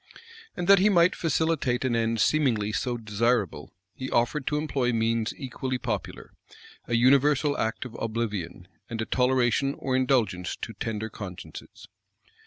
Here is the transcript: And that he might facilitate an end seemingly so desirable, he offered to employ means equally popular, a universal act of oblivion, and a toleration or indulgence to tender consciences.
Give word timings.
And 0.57 0.67
that 0.67 0.79
he 0.79 0.89
might 0.89 1.15
facilitate 1.15 1.85
an 1.85 1.95
end 1.95 2.19
seemingly 2.19 2.71
so 2.71 2.97
desirable, 2.97 3.71
he 3.93 4.09
offered 4.09 4.47
to 4.47 4.57
employ 4.57 4.91
means 4.91 5.31
equally 5.37 5.77
popular, 5.77 6.31
a 6.87 6.95
universal 6.95 7.55
act 7.55 7.85
of 7.85 7.95
oblivion, 7.99 8.67
and 8.89 8.99
a 8.99 9.05
toleration 9.05 9.75
or 9.77 9.95
indulgence 9.95 10.55
to 10.55 10.73
tender 10.73 11.11
consciences. 11.11 11.87